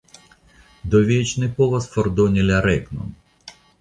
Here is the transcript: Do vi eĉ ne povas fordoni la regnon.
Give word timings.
Do 0.93 1.01
vi 1.09 1.17
eĉ 1.25 1.33
ne 1.43 1.49
povas 1.59 1.91
fordoni 1.97 2.47
la 2.49 2.63
regnon. 2.69 3.13